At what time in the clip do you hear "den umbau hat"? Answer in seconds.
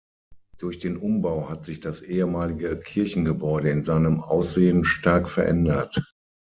0.79-1.63